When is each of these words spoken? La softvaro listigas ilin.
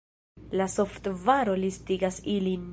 La 0.61 0.67
softvaro 0.77 1.57
listigas 1.65 2.21
ilin. 2.37 2.69